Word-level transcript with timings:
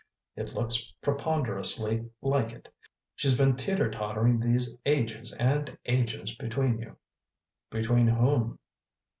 "It 0.35 0.55
looks 0.55 0.93
preponderously 1.03 2.09
like 2.23 2.53
it. 2.53 2.73
She's 3.13 3.37
been 3.37 3.53
teetertottering 3.53 4.41
these 4.41 4.75
AGES 4.87 5.31
and 5.33 5.77
AGES 5.85 6.33
between 6.37 6.79
you" 6.79 6.97
"Between 7.69 8.07
whom?" 8.07 8.57